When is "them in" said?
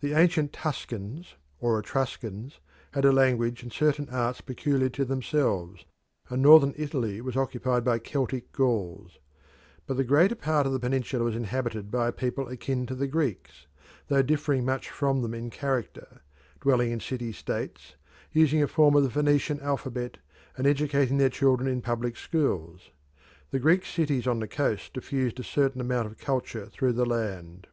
15.22-15.48